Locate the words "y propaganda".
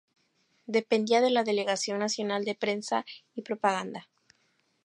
3.35-4.09